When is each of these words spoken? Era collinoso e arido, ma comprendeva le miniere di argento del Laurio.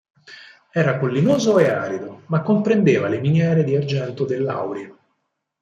Era 0.71 0.97
collinoso 0.97 1.59
e 1.59 1.69
arido, 1.69 2.23
ma 2.25 2.41
comprendeva 2.41 3.07
le 3.07 3.19
miniere 3.19 3.63
di 3.63 3.75
argento 3.75 4.25
del 4.25 4.41
Laurio. 4.41 4.97